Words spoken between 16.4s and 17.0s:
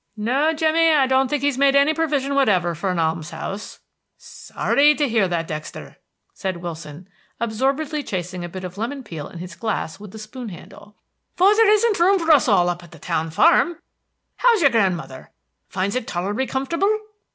comfortable?"